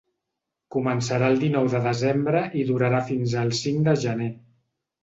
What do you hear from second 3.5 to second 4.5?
cinc de gener.